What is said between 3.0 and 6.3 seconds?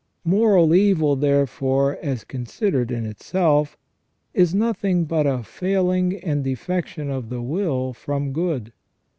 itself, is nothing but a failing